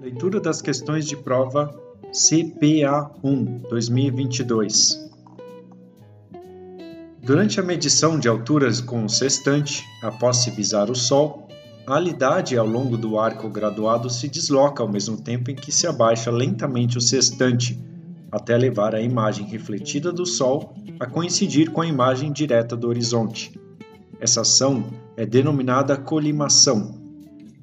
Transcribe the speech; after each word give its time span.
Leitura 0.00 0.40
das 0.40 0.62
questões 0.62 1.06
de 1.06 1.16
prova 1.16 1.74
CPA1 2.12 3.68
2022. 3.68 5.10
Durante 7.20 7.58
a 7.58 7.62
medição 7.62 8.18
de 8.18 8.28
alturas 8.28 8.80
com 8.80 9.04
o 9.04 9.08
sextante, 9.08 9.84
após 10.02 10.38
se 10.38 10.50
visar 10.50 10.90
o 10.90 10.94
Sol, 10.94 11.48
a 11.86 11.96
alidade 11.96 12.56
ao 12.56 12.66
longo 12.66 12.96
do 12.96 13.18
arco 13.18 13.48
graduado 13.48 14.08
se 14.08 14.28
desloca 14.28 14.82
ao 14.82 14.88
mesmo 14.88 15.16
tempo 15.16 15.50
em 15.50 15.54
que 15.54 15.72
se 15.72 15.86
abaixa 15.86 16.30
lentamente 16.30 16.96
o 16.96 17.00
sextante, 17.00 17.78
até 18.30 18.56
levar 18.56 18.94
a 18.94 19.00
imagem 19.00 19.46
refletida 19.46 20.12
do 20.12 20.24
Sol 20.24 20.74
a 21.00 21.06
coincidir 21.06 21.70
com 21.70 21.80
a 21.80 21.86
imagem 21.86 22.32
direta 22.32 22.76
do 22.76 22.88
horizonte. 22.88 23.58
Essa 24.20 24.42
ação 24.42 24.84
é 25.16 25.26
denominada 25.26 25.96
colimação. 25.96 26.94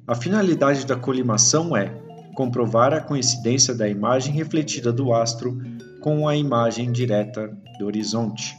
A 0.06 0.14
finalidade 0.14 0.86
da 0.86 0.96
colimação 0.96 1.76
é 1.76 2.05
comprovar 2.36 2.92
a 2.92 3.00
coincidência 3.00 3.74
da 3.74 3.88
imagem 3.88 4.34
refletida 4.34 4.92
do 4.92 5.12
astro 5.12 5.58
com 6.00 6.28
a 6.28 6.36
imagem 6.36 6.92
direta 6.92 7.50
do 7.78 7.86
horizonte. 7.86 8.54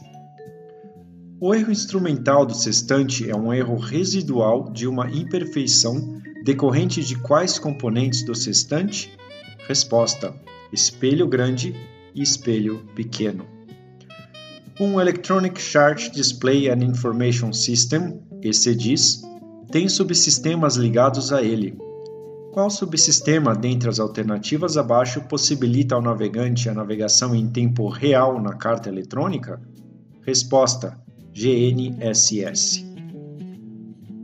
O 1.40 1.54
erro 1.54 1.70
instrumental 1.70 2.44
do 2.44 2.54
sextante 2.54 3.30
é 3.30 3.36
um 3.36 3.54
erro 3.54 3.76
residual 3.76 4.70
de 4.72 4.88
uma 4.88 5.08
imperfeição 5.08 6.20
decorrente 6.44 7.02
de 7.04 7.14
quais 7.22 7.58
componentes 7.58 8.24
do 8.24 8.34
sextante? 8.34 9.16
Resposta: 9.68 10.34
espelho 10.72 11.28
grande 11.28 11.74
e 12.14 12.20
espelho 12.20 12.84
pequeno. 12.96 13.46
Um 14.80 15.00
Electronic 15.00 15.60
Chart 15.60 16.10
Display 16.10 16.68
and 16.68 16.82
Information 16.82 17.52
System, 17.52 18.20
ECDIS, 18.42 19.22
tem 19.70 19.88
subsistemas 19.88 20.76
ligados 20.76 21.32
a 21.32 21.42
ele, 21.42 21.76
qual 22.58 22.70
subsistema 22.70 23.54
dentre 23.54 23.88
as 23.88 24.00
alternativas 24.00 24.76
abaixo 24.76 25.20
possibilita 25.28 25.94
ao 25.94 26.02
navegante 26.02 26.68
a 26.68 26.74
navegação 26.74 27.32
em 27.32 27.46
tempo 27.46 27.88
real 27.88 28.42
na 28.42 28.52
carta 28.52 28.88
eletrônica? 28.88 29.60
Resposta: 30.26 30.98
GNSS. 31.32 32.84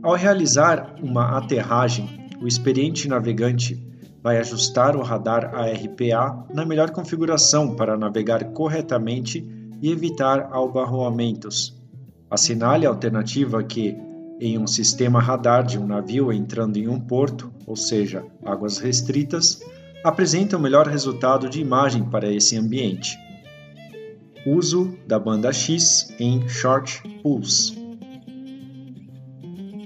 Ao 0.03 0.15
realizar 0.15 0.95
uma 1.01 1.37
aterragem, 1.37 2.27
o 2.41 2.45
experiente 2.45 3.07
navegante 3.07 3.81
vai 4.21 4.37
ajustar 4.37 4.97
o 4.97 5.01
radar 5.01 5.55
ARPA 5.55 6.45
na 6.53 6.65
melhor 6.65 6.91
configuração 6.91 7.73
para 7.73 7.95
navegar 7.95 8.51
corretamente 8.51 9.47
e 9.81 9.89
evitar 9.89 10.49
albarroamentos. 10.51 11.81
Assinale 12.29 12.85
a 12.85 12.89
alternativa 12.89 13.63
que, 13.63 13.95
em 14.39 14.57
um 14.57 14.67
sistema 14.67 15.21
radar 15.21 15.63
de 15.63 15.79
um 15.79 15.87
navio 15.87 16.31
entrando 16.31 16.77
em 16.77 16.87
um 16.87 16.99
porto, 16.99 17.51
ou 17.65 17.75
seja, 17.75 18.25
águas 18.43 18.77
restritas, 18.77 19.61
apresenta 20.03 20.57
o 20.57 20.59
melhor 20.59 20.87
resultado 20.87 21.49
de 21.49 21.59
imagem 21.59 22.03
para 22.03 22.31
esse 22.31 22.57
ambiente. 22.57 23.17
Uso 24.45 24.95
da 25.07 25.17
banda 25.17 25.51
X 25.51 26.07
em 26.19 26.47
Short 26.47 27.01
Pulse. 27.23 27.83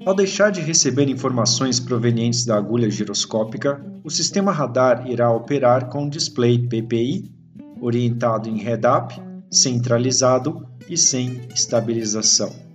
Ao 0.05 0.13
deixar 0.13 0.51
de 0.51 0.61
receber 0.61 1.07
informações 1.07 1.79
provenientes 1.79 2.45
da 2.45 2.57
agulha 2.57 2.89
giroscópica, 2.89 3.85
o 4.03 4.09
sistema 4.09 4.51
radar 4.51 5.09
irá 5.09 5.31
operar 5.31 5.89
com 5.89 6.09
display 6.09 6.57
PPI, 6.57 7.31
orientado 7.79 8.49
em 8.49 8.57
head-up, 8.57 9.15
centralizado 9.51 10.67
e 10.89 10.97
sem 10.97 11.41
estabilização. 11.53 12.68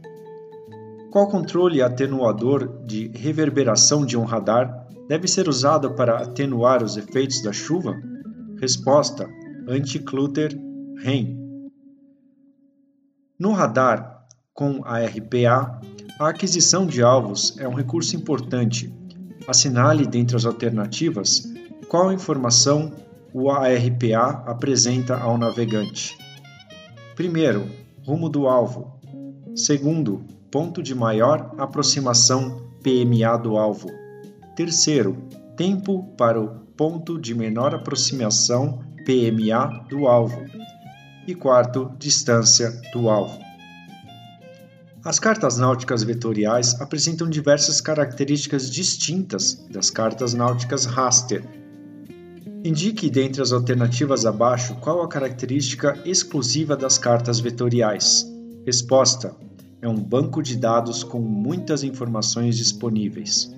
Qual 1.15 1.29
controle 1.29 1.81
atenuador 1.81 2.85
de 2.85 3.07
reverberação 3.15 4.05
de 4.05 4.19
um 4.19 4.25
radar 4.25 4.89
deve 5.07 5.29
ser 5.29 5.49
usado 5.49 5.95
para 5.95 6.19
atenuar 6.19 6.83
os 6.83 6.97
efeitos 6.97 7.41
da 7.41 7.53
chuva? 7.53 7.95
Resposta: 8.61 9.31
Anti-clutter 9.69 10.59
REM. 11.05 11.39
No 13.39 13.53
radar 13.53 14.27
com 14.53 14.81
a 14.85 15.05
RPA, 15.05 15.81
a 16.19 16.31
aquisição 16.31 16.85
de 16.85 17.01
alvos 17.01 17.57
é 17.61 17.69
um 17.69 17.75
recurso 17.75 18.17
importante. 18.17 18.93
Assinale 19.47 20.09
dentre 20.09 20.37
as 20.37 20.45
alternativas 20.45 21.45
qual 21.89 22.13
informação 22.13 22.91
o 23.33 23.53
ARPA 23.53 24.43
apresenta 24.47 25.17
ao 25.17 25.39
navegante. 25.39 26.19
Primeiro, 27.15 27.71
rumo 28.05 28.29
do 28.29 28.49
alvo. 28.49 28.99
Segundo, 29.55 30.34
ponto 30.55 30.81
de 30.81 30.95
maior 30.95 31.53
aproximação 31.59 32.71
PMA 32.81 33.37
do 33.39 33.57
alvo. 33.57 33.91
Terceiro, 34.55 35.17
tempo 35.57 36.05
para 36.17 36.41
o 36.41 36.49
ponto 36.77 37.21
de 37.21 37.35
menor 37.35 37.75
aproximação 37.75 38.79
PMA 39.05 39.85
do 39.91 40.07
alvo. 40.07 40.41
E 41.27 41.35
quarto, 41.35 41.91
distância 41.99 42.71
do 42.93 43.09
alvo. 43.09 43.37
As 45.05 45.19
cartas 45.19 45.59
náuticas 45.59 46.05
vetoriais 46.05 46.81
apresentam 46.81 47.29
diversas 47.29 47.81
características 47.81 48.71
distintas 48.71 49.55
das 49.69 49.91
cartas 49.91 50.35
náuticas 50.35 50.85
raster. 50.85 51.43
Indique 52.63 53.11
dentre 53.11 53.43
as 53.43 53.51
alternativas 53.51 54.25
abaixo 54.25 54.77
qual 54.77 55.03
a 55.03 55.09
característica 55.09 56.01
exclusiva 56.05 56.77
das 56.77 56.97
cartas 56.97 57.41
vetoriais. 57.41 58.25
Resposta: 58.65 59.35
é 59.85 59.89
um 59.89 60.03
banco 60.03 60.43
de 60.43 60.57
dados 60.57 61.05
com 61.05 61.21
muitas 61.21 61.85
informações 61.85 62.57
disponíveis. 62.57 63.55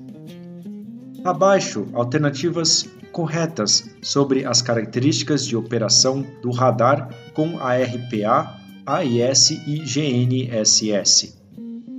Abaixo, 1.24 1.86
alternativas 1.92 2.84
corretas 3.12 3.88
sobre 4.02 4.44
as 4.44 4.60
características 4.60 5.46
de 5.46 5.56
operação 5.56 6.26
do 6.42 6.50
radar 6.50 7.08
com 7.32 7.60
ARPA, 7.60 8.58
AIS 8.84 9.50
e 9.50 9.78
GNSS. 9.84 11.38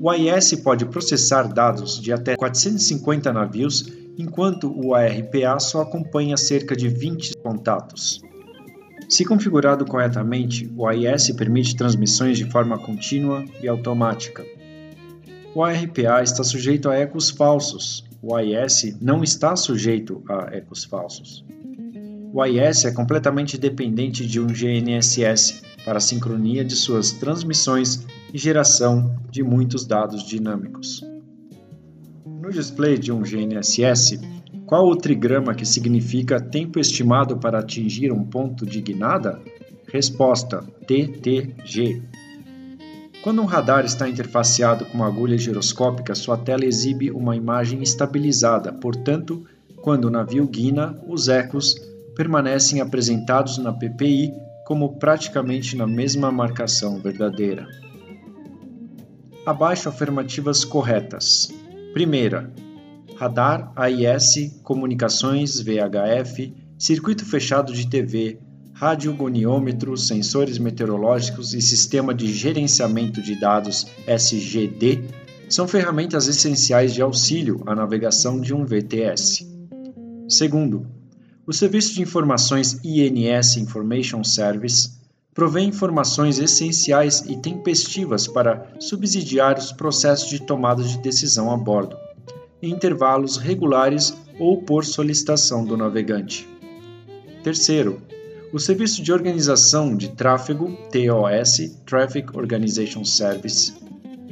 O 0.01 0.09
AIS 0.09 0.55
pode 0.55 0.85
processar 0.87 1.43
dados 1.43 1.97
de 1.97 2.11
até 2.11 2.35
450 2.35 3.31
navios, 3.31 3.93
enquanto 4.17 4.69
o 4.77 4.93
ARPA 4.93 5.57
só 5.61 5.83
acompanha 5.83 6.35
cerca 6.35 6.75
de 6.75 6.89
20 6.89 7.37
contatos. 7.37 8.21
Se 9.09 9.23
configurado 9.23 9.85
corretamente, 9.85 10.69
o 10.75 10.85
AIS 10.85 11.31
permite 11.31 11.75
transmissões 11.77 12.37
de 12.37 12.49
forma 12.51 12.77
contínua 12.77 13.45
e 13.61 13.67
automática. 13.67 14.45
O 15.55 15.63
ARPA 15.63 16.21
está 16.21 16.43
sujeito 16.43 16.89
a 16.89 16.95
ecos 16.95 17.29
falsos. 17.29 18.03
O 18.21 18.35
AIS 18.35 18.97
não 18.99 19.23
está 19.23 19.55
sujeito 19.55 20.21
a 20.29 20.53
ecos 20.53 20.83
falsos. 20.83 21.45
O 22.33 22.41
AIS 22.41 22.83
é 22.83 22.91
completamente 22.91 23.57
dependente 23.57 24.27
de 24.27 24.41
um 24.41 24.47
GNSS 24.47 25.61
para 25.85 25.99
a 25.99 26.01
sincronia 26.01 26.65
de 26.65 26.75
suas 26.75 27.13
transmissões 27.13 28.05
e 28.33 28.37
geração 28.37 29.15
de 29.31 29.41
muitos 29.41 29.85
dados 29.85 30.27
dinâmicos. 30.27 31.01
No 32.25 32.51
display 32.51 32.97
de 32.97 33.11
um 33.13 33.21
GNSS, 33.21 34.19
qual 34.67 34.85
o 34.85 34.97
trigrama 34.97 35.55
que 35.55 35.65
significa 35.65 36.41
tempo 36.41 36.77
estimado 36.77 37.37
para 37.37 37.59
atingir 37.59 38.11
um 38.11 38.23
ponto 38.25 38.65
de 38.65 38.81
guinada? 38.81 39.39
Resposta: 39.87 40.61
TTG. 40.85 42.03
Quando 43.23 43.41
um 43.41 43.45
radar 43.45 43.85
está 43.85 44.09
interfaceado 44.09 44.85
com 44.85 44.97
uma 44.97 45.07
agulha 45.07 45.37
giroscópica, 45.37 46.13
sua 46.13 46.37
tela 46.37 46.65
exibe 46.65 47.09
uma 47.11 47.35
imagem 47.35 47.81
estabilizada, 47.81 48.73
portanto, 48.73 49.45
quando 49.81 50.05
o 50.05 50.11
navio 50.11 50.45
guina, 50.45 51.01
os 51.07 51.29
ecos 51.29 51.75
permanecem 52.13 52.81
apresentados 52.81 53.57
na 53.57 53.71
PPI 53.71 54.33
como 54.65 54.97
praticamente 54.97 55.77
na 55.77 55.87
mesma 55.87 56.29
marcação 56.29 56.99
verdadeira. 56.99 57.65
Abaixo 59.45 59.87
afirmativas 59.87 60.65
corretas. 60.65 61.53
Primeira, 61.93 62.51
radar, 63.17 63.71
AIS, 63.75 64.59
comunicações, 64.63 65.59
VHF, 65.59 66.53
circuito 66.77 67.25
fechado 67.25 67.73
de 67.73 67.87
TV, 67.87 68.37
radiogoniômetro, 68.73 69.97
sensores 69.97 70.59
meteorológicos 70.59 71.55
e 71.55 71.61
sistema 71.61 72.13
de 72.13 72.31
gerenciamento 72.31 73.19
de 73.19 73.39
dados 73.39 73.87
SGD 74.05 75.05
são 75.49 75.67
ferramentas 75.67 76.27
essenciais 76.27 76.93
de 76.93 77.01
auxílio 77.01 77.63
à 77.65 77.73
navegação 77.73 78.39
de 78.39 78.53
um 78.53 78.63
VTS. 78.63 79.47
Segundo, 80.29 80.85
o 81.47 81.51
Serviço 81.51 81.95
de 81.95 82.03
Informações 82.03 82.79
INS 82.83 83.57
Information 83.57 84.23
Service 84.23 84.91
provê 85.33 85.61
informações 85.61 86.37
essenciais 86.37 87.21
e 87.21 87.35
tempestivas 87.37 88.27
para 88.27 88.67
subsidiar 88.79 89.57
os 89.57 89.71
processos 89.71 90.29
de 90.29 90.39
tomada 90.39 90.83
de 90.83 90.99
decisão 90.99 91.51
a 91.51 91.57
bordo 91.57 91.97
em 92.61 92.71
intervalos 92.71 93.37
regulares 93.37 94.15
ou 94.39 94.61
por 94.61 94.85
solicitação 94.85 95.65
do 95.65 95.75
navegante. 95.75 96.47
Terceiro, 97.43 98.01
o 98.51 98.59
Serviço 98.59 99.03
de 99.03 99.11
Organização 99.11 99.95
de 99.95 100.09
Tráfego, 100.09 100.75
TOS, 100.91 101.77
Traffic 101.85 102.35
Organization 102.35 103.03
Service, 103.03 103.73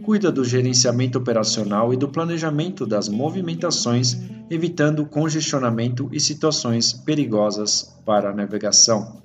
cuida 0.04 0.32
do 0.32 0.46
gerenciamento 0.46 1.18
operacional 1.18 1.94
e 1.94 1.98
do 1.98 2.08
planejamento 2.08 2.86
das 2.86 3.10
movimentações, 3.10 4.18
evitando 4.50 5.06
congestionamento 5.06 6.08
e 6.12 6.20
situações 6.20 6.94
perigosas 6.94 7.98
para 8.06 8.30
a 8.30 8.34
navegação. 8.34 9.22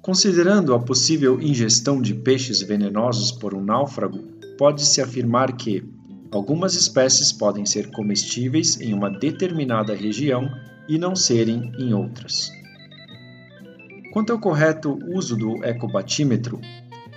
Considerando 0.00 0.72
a 0.72 0.78
possível 0.78 1.40
ingestão 1.40 2.00
de 2.00 2.14
peixes 2.14 2.62
venenosos 2.62 3.30
por 3.30 3.52
um 3.52 3.62
náufrago, 3.62 4.35
pode-se 4.58 5.00
afirmar 5.00 5.56
que 5.56 5.84
algumas 6.30 6.74
espécies 6.74 7.32
podem 7.32 7.64
ser 7.64 7.90
comestíveis 7.90 8.80
em 8.80 8.92
uma 8.92 9.10
determinada 9.10 9.94
região 9.94 10.48
e 10.88 10.98
não 10.98 11.14
serem 11.14 11.72
em 11.78 11.92
outras. 11.92 12.50
Quanto 14.12 14.32
ao 14.32 14.38
correto 14.38 14.98
uso 15.14 15.36
do 15.36 15.64
ecobatímetro, 15.64 16.60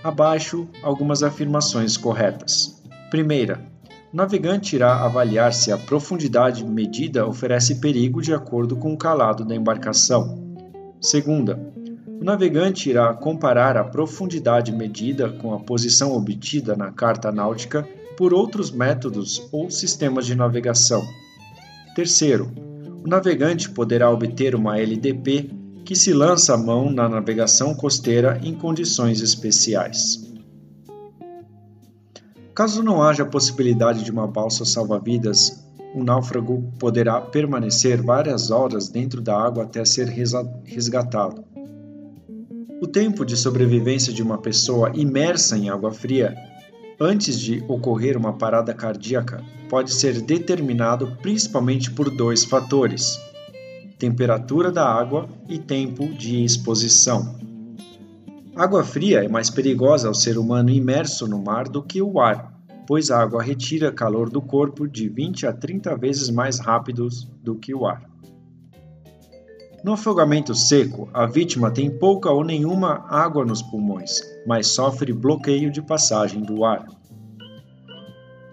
abaixo 0.04 0.68
algumas 0.84 1.24
afirmações 1.24 1.96
corretas. 1.96 2.84
Primeira, 3.10 3.70
o 4.12 4.18
navegante 4.18 4.76
irá 4.76 5.04
avaliar 5.06 5.54
se 5.54 5.72
a 5.72 5.78
profundidade 5.78 6.66
medida 6.66 7.28
oferece 7.28 7.80
perigo 7.80 8.22
de 8.22 8.34
acordo 8.34 8.76
com 8.76 8.94
o 8.94 8.98
calado 8.98 9.46
da 9.46 9.56
embarcação. 9.56 10.58
Segunda, 11.00 11.58
o 12.20 12.24
navegante 12.24 12.90
irá 12.90 13.14
comparar 13.14 13.78
a 13.78 13.84
profundidade 13.84 14.74
medida 14.74 15.30
com 15.30 15.54
a 15.54 15.60
posição 15.60 16.12
obtida 16.12 16.76
na 16.76 16.92
carta 16.92 17.32
náutica 17.32 17.88
por 18.18 18.34
outros 18.34 18.72
métodos 18.72 19.48
ou 19.54 19.72
sistemas 19.72 20.26
de 20.26 20.36
navegação. 20.36 21.02
Terceiro, 21.96 22.52
o 23.06 23.08
navegante 23.08 23.70
poderá 23.70 24.12
obter 24.12 24.54
uma 24.54 24.78
LDP 24.78 25.50
que 25.86 25.96
se 25.96 26.12
lança 26.12 26.54
a 26.54 26.58
mão 26.58 26.92
na 26.92 27.08
navegação 27.08 27.74
costeira 27.74 28.38
em 28.44 28.54
condições 28.54 29.22
especiais. 29.22 30.30
Caso 32.54 32.84
não 32.84 33.02
haja 33.02 33.26
possibilidade 33.26 34.04
de 34.04 34.12
uma 34.12 34.28
balsa 34.28 34.66
salva-vidas, 34.66 35.66
o 35.96 36.04
náufrago 36.04 36.62
poderá 36.78 37.22
permanecer 37.22 38.02
várias 38.04 38.52
horas 38.52 38.90
dentro 38.90 39.22
da 39.22 39.42
água 39.42 39.64
até 39.64 39.86
ser 39.86 40.08
resgatado. 40.66 41.49
O 42.82 42.88
tempo 42.88 43.26
de 43.26 43.36
sobrevivência 43.36 44.14
de 44.14 44.24
uma 44.24 44.38
pessoa 44.38 44.94
imersa 44.96 45.58
em 45.58 45.70
água 45.70 45.92
fria 45.92 46.34
antes 46.98 47.38
de 47.38 47.62
ocorrer 47.68 48.16
uma 48.16 48.38
parada 48.38 48.74
cardíaca 48.74 49.44
pode 49.68 49.94
ser 49.94 50.22
determinado 50.22 51.18
principalmente 51.22 51.92
por 51.92 52.10
dois 52.10 52.46
fatores: 52.46 53.20
temperatura 53.98 54.72
da 54.72 54.88
água 54.88 55.28
e 55.50 55.60
tempo 55.60 56.08
de 56.08 56.42
exposição. 56.42 57.38
Água 58.56 58.82
fria 58.82 59.26
é 59.26 59.28
mais 59.28 59.50
perigosa 59.50 60.08
ao 60.08 60.14
ser 60.14 60.38
humano 60.38 60.70
imerso 60.70 61.28
no 61.28 61.38
mar 61.38 61.68
do 61.68 61.84
que 61.84 62.02
o 62.02 62.18
ar, 62.22 62.54
pois 62.88 63.12
a 63.12 63.22
água 63.22 63.44
retira 63.44 63.92
calor 63.92 64.30
do 64.30 64.42
corpo 64.42 64.88
de 64.88 65.10
20 65.10 65.48
a 65.48 65.52
30 65.52 65.98
vezes 65.98 66.30
mais 66.30 66.60
rápido 66.60 67.10
do 67.44 67.56
que 67.56 67.76
o 67.76 67.86
ar. 67.86 68.10
No 69.84 69.94
afogamento 69.94 70.54
seco, 70.54 71.10
a 71.14 71.26
vítima 71.26 71.72
tem 71.72 71.90
pouca 71.90 72.30
ou 72.30 72.44
nenhuma 72.44 73.06
água 73.08 73.46
nos 73.46 73.62
pulmões, 73.62 74.22
mas 74.46 74.68
sofre 74.68 75.14
bloqueio 75.14 75.72
de 75.72 75.82
passagem 75.82 76.42
do 76.42 76.66
ar. 76.66 76.86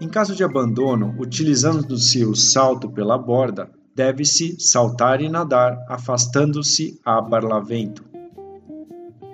Em 0.00 0.08
caso 0.08 0.36
de 0.36 0.44
abandono, 0.44 1.16
utilizando-se 1.18 2.24
o 2.24 2.36
salto 2.36 2.88
pela 2.88 3.18
borda, 3.18 3.68
deve-se 3.94 4.56
saltar 4.60 5.20
e 5.20 5.28
nadar, 5.28 5.78
afastando-se 5.88 7.00
a 7.04 7.20
barlavento. 7.20 8.04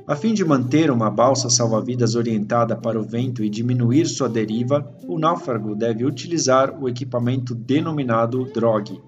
A 0.07 0.17
fim 0.17 0.33
de 0.33 0.45
manter 0.45 0.91
uma 0.91 1.11
balsa 1.11 1.51
salva-vidas 1.51 2.15
orientada 2.15 2.75
para 2.75 2.99
o 2.99 3.03
vento 3.03 3.45
e 3.45 3.51
diminuir 3.51 4.07
sua 4.07 4.29
deriva, 4.29 4.89
o 5.07 5.19
náufrago 5.19 5.75
deve 5.75 6.05
utilizar 6.05 6.77
o 6.81 6.89
equipamento 6.89 7.55
denominado 7.55 8.45
drogue. 8.53 9.01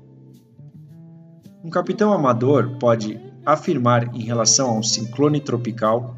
Um 1.64 1.70
capitão 1.70 2.12
amador 2.12 2.76
pode 2.78 3.18
afirmar 3.46 4.14
em 4.14 4.22
relação 4.22 4.68
a 4.68 4.78
um 4.78 4.82
ciclone 4.82 5.40
tropical 5.40 6.14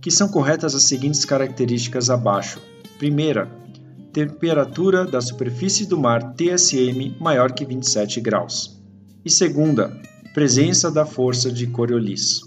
que 0.00 0.10
são 0.10 0.26
corretas 0.26 0.74
as 0.74 0.84
seguintes 0.84 1.22
características 1.22 2.08
abaixo. 2.08 2.62
Primeira, 2.96 3.46
temperatura 4.10 5.04
da 5.04 5.20
superfície 5.20 5.84
do 5.84 5.98
mar 5.98 6.32
TSM 6.32 7.14
maior 7.20 7.52
que 7.52 7.66
27 7.66 8.22
graus. 8.22 8.80
E 9.22 9.28
segunda, 9.28 9.94
presença 10.32 10.90
da 10.90 11.04
força 11.04 11.52
de 11.52 11.66
Coriolis. 11.66 12.40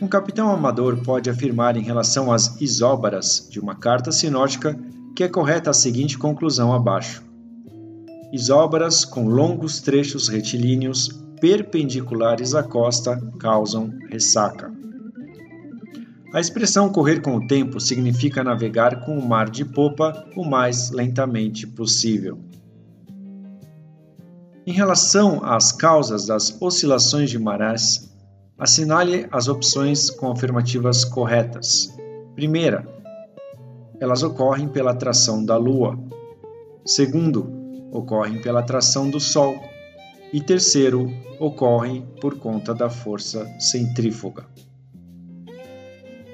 Um 0.00 0.08
capitão 0.08 0.50
amador 0.50 1.02
pode 1.02 1.28
afirmar 1.28 1.76
em 1.76 1.82
relação 1.82 2.32
às 2.32 2.58
isóbaras 2.62 3.46
de 3.50 3.60
uma 3.60 3.74
carta 3.74 4.10
sinótica 4.10 4.74
que 5.14 5.22
é 5.22 5.28
correta 5.28 5.68
a 5.68 5.74
seguinte 5.74 6.16
conclusão 6.16 6.72
abaixo 6.72 7.27
isóbaras 8.32 9.04
com 9.04 9.28
longos 9.28 9.80
trechos 9.80 10.28
retilíneos 10.28 11.08
perpendiculares 11.40 12.54
à 12.54 12.62
costa 12.62 13.20
causam 13.38 13.92
ressaca. 14.10 14.72
A 16.34 16.40
expressão 16.40 16.90
correr 16.90 17.22
com 17.22 17.36
o 17.36 17.46
tempo 17.46 17.80
significa 17.80 18.44
navegar 18.44 19.04
com 19.04 19.18
o 19.18 19.26
mar 19.26 19.48
de 19.48 19.64
popa 19.64 20.26
o 20.36 20.44
mais 20.44 20.90
lentamente 20.90 21.66
possível. 21.66 22.38
Em 24.66 24.72
relação 24.72 25.42
às 25.42 25.72
causas 25.72 26.26
das 26.26 26.60
oscilações 26.60 27.30
de 27.30 27.38
marés, 27.38 28.14
assinale 28.58 29.26
as 29.32 29.48
opções 29.48 30.10
com 30.10 30.30
afirmativas 30.30 31.02
corretas. 31.02 31.96
Primeira, 32.34 32.86
elas 33.98 34.22
ocorrem 34.22 34.68
pela 34.68 34.90
atração 34.90 35.42
da 35.42 35.56
Lua. 35.56 35.98
Segundo, 36.84 37.57
ocorrem 37.90 38.40
pela 38.40 38.60
atração 38.60 39.10
do 39.10 39.20
Sol, 39.20 39.60
e 40.32 40.40
terceiro, 40.40 41.10
ocorrem 41.38 42.06
por 42.20 42.38
conta 42.38 42.74
da 42.74 42.90
força 42.90 43.46
centrífuga. 43.58 44.44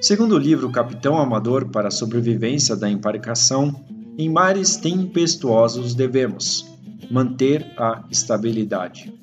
Segundo 0.01 0.35
o 0.35 0.37
livro 0.37 0.71
Capitão 0.71 1.17
Amador 1.17 1.69
para 1.69 1.87
a 1.87 1.91
Sobrevivência 1.91 2.75
da 2.75 2.89
Embarcação, 2.89 3.73
em 4.17 4.29
mares 4.29 4.77
tempestuosos 4.77 5.95
devemos 5.95 6.65
manter 7.09 7.65
a 7.77 8.03
estabilidade. 8.11 9.13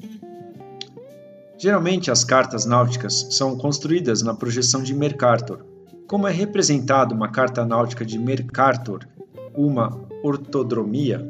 Geralmente 1.59 2.11
as 2.11 2.25
cartas 2.25 2.65
náuticas 2.65 3.29
são 3.31 3.57
construídas 3.57 4.23
na 4.23 4.35
projeção 4.35 4.83
de 4.83 4.93
Mercator. 4.93 5.65
Como 6.09 6.27
é 6.27 6.33
representado 6.33 7.15
uma 7.15 7.29
carta 7.29 7.65
náutica 7.65 8.05
de 8.05 8.19
Mercator, 8.19 9.07
uma 9.55 9.97
ortodromia, 10.23 11.25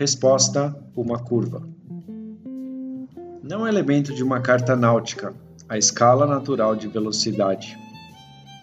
Resposta: 0.00 0.74
uma 0.96 1.18
curva. 1.18 1.60
Não 3.42 3.66
é 3.66 3.68
elemento 3.68 4.14
de 4.14 4.24
uma 4.24 4.40
carta 4.40 4.74
náutica 4.74 5.34
a 5.68 5.76
escala 5.76 6.26
natural 6.26 6.74
de 6.74 6.88
velocidade, 6.88 7.76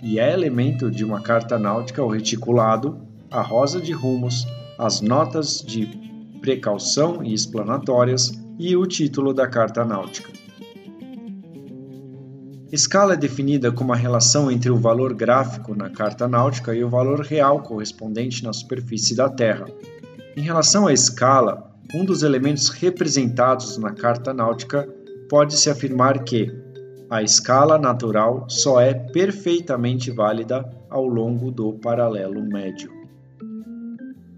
e 0.01 0.19
é 0.19 0.33
elemento 0.33 0.89
de 0.89 1.05
uma 1.05 1.21
carta 1.21 1.59
náutica 1.59 2.03
o 2.03 2.07
reticulado, 2.07 2.99
a 3.29 3.43
rosa 3.43 3.79
de 3.79 3.93
rumos, 3.93 4.47
as 4.79 4.99
notas 4.99 5.61
de 5.61 5.85
precaução 6.41 7.23
e 7.23 7.35
explanatórias 7.35 8.31
e 8.57 8.75
o 8.75 8.87
título 8.87 9.31
da 9.31 9.47
carta 9.47 9.85
náutica. 9.85 10.31
Escala 12.71 13.13
é 13.13 13.15
definida 13.15 13.71
como 13.71 13.93
a 13.93 13.95
relação 13.95 14.49
entre 14.49 14.71
o 14.71 14.75
valor 14.75 15.13
gráfico 15.13 15.75
na 15.75 15.91
carta 15.91 16.27
náutica 16.27 16.73
e 16.73 16.83
o 16.83 16.89
valor 16.89 17.19
real 17.21 17.61
correspondente 17.61 18.43
na 18.43 18.51
superfície 18.51 19.15
da 19.15 19.29
Terra, 19.29 19.67
em 20.37 20.41
relação 20.41 20.85
à 20.85 20.93
escala, 20.93 21.73
um 21.95 22.05
dos 22.05 22.21
elementos 22.21 22.69
representados 22.69 23.75
na 23.79 23.91
carta 23.91 24.31
náutica 24.31 24.87
pode-se 25.27 25.67
afirmar 25.67 26.23
que 26.23 26.55
a 27.09 27.23
escala 27.23 27.79
natural 27.79 28.45
só 28.47 28.79
é 28.79 28.93
perfeitamente 28.93 30.11
válida 30.11 30.69
ao 30.91 31.07
longo 31.07 31.49
do 31.49 31.73
paralelo 31.73 32.39
médio. 32.43 32.91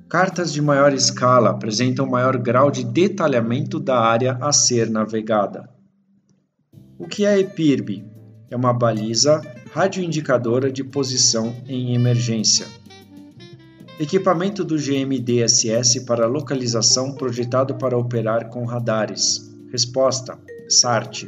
Cartas 0.08 0.54
de 0.54 0.62
maior 0.62 0.94
escala 0.94 1.50
apresentam 1.50 2.06
maior 2.06 2.38
grau 2.38 2.72
de 2.72 2.86
detalhamento 2.86 3.78
da 3.78 4.00
área 4.00 4.38
a 4.40 4.54
ser 4.54 4.90
navegada. 4.90 5.70
O 6.98 7.08
que 7.08 7.26
é 7.26 7.38
EPIRB? 7.38 8.06
É 8.50 8.56
uma 8.56 8.72
baliza 8.72 9.42
radioindicadora 9.74 10.72
de 10.72 10.82
posição 10.82 11.54
em 11.68 11.94
emergência. 11.94 12.79
Equipamento 14.00 14.64
do 14.64 14.78
GMDSS 14.78 16.06
para 16.06 16.26
localização 16.26 17.12
projetado 17.12 17.76
para 17.76 17.98
operar 17.98 18.48
com 18.48 18.64
radares. 18.64 19.54
Resposta: 19.74 20.40
SART. 20.70 21.26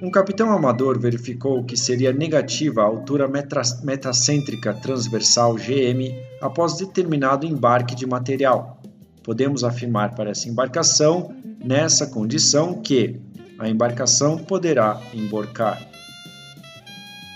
Um 0.00 0.10
capitão 0.10 0.50
amador 0.50 0.98
verificou 0.98 1.64
que 1.64 1.76
seria 1.76 2.14
negativa 2.14 2.80
a 2.80 2.86
altura 2.86 3.28
metacêntrica 3.28 4.72
transversal 4.72 5.54
GM 5.54 6.14
após 6.40 6.78
determinado 6.78 7.44
embarque 7.44 7.94
de 7.94 8.06
material. 8.06 8.80
Podemos 9.22 9.64
afirmar 9.64 10.14
para 10.14 10.30
essa 10.30 10.48
embarcação, 10.48 11.36
nessa 11.62 12.06
condição, 12.06 12.80
que 12.80 13.20
a 13.58 13.68
embarcação 13.68 14.38
poderá 14.38 14.98
emborcar. 15.12 15.78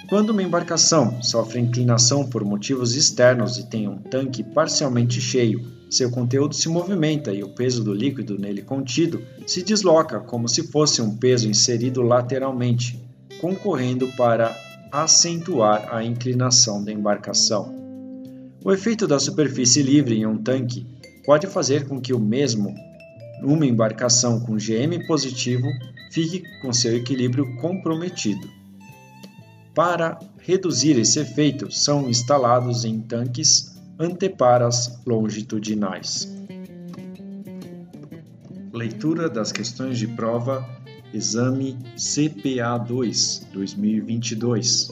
Quando 0.08 0.30
uma 0.30 0.42
embarcação 0.42 1.20
sofre 1.20 1.58
inclinação 1.58 2.24
por 2.24 2.44
motivos 2.44 2.94
externos 2.94 3.58
e 3.58 3.66
tem 3.66 3.88
um 3.88 3.98
tanque 3.98 4.44
parcialmente 4.44 5.20
cheio, 5.20 5.66
seu 5.90 6.12
conteúdo 6.12 6.54
se 6.54 6.68
movimenta 6.68 7.32
e 7.32 7.42
o 7.42 7.48
peso 7.48 7.82
do 7.82 7.92
líquido 7.92 8.38
nele 8.38 8.62
contido 8.62 9.20
se 9.48 9.64
desloca 9.64 10.20
como 10.20 10.48
se 10.48 10.62
fosse 10.68 11.02
um 11.02 11.16
peso 11.16 11.48
inserido 11.48 12.02
lateralmente, 12.02 13.04
concorrendo 13.40 14.06
para 14.16 14.56
acentuar 14.92 15.92
a 15.92 16.04
inclinação 16.04 16.84
da 16.84 16.92
embarcação. 16.92 17.74
O 18.64 18.72
efeito 18.72 19.08
da 19.08 19.18
superfície 19.18 19.82
livre 19.82 20.16
em 20.16 20.26
um 20.26 20.38
tanque 20.38 20.86
pode 21.24 21.48
fazer 21.48 21.88
com 21.88 22.00
que 22.00 22.14
o 22.14 22.20
mesmo 22.20 22.72
uma 23.42 23.66
embarcação 23.66 24.38
com 24.38 24.56
GM 24.56 25.04
positivo 25.08 25.66
fique 26.12 26.44
com 26.62 26.72
seu 26.72 26.96
equilíbrio 26.96 27.56
comprometido. 27.56 28.48
Para 29.76 30.18
reduzir 30.38 30.98
esse 30.98 31.20
efeito, 31.20 31.70
são 31.70 32.08
instalados 32.08 32.82
em 32.86 32.98
tanques 32.98 33.78
anteparas 34.00 34.98
longitudinais. 35.06 36.34
Leitura 38.72 39.28
das 39.28 39.52
questões 39.52 39.98
de 39.98 40.06
prova, 40.06 40.66
exame 41.12 41.76
CPA2 41.94 43.50
2022. 43.52 44.88